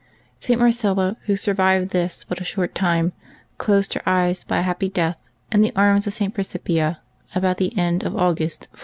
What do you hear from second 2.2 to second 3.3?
but a short time,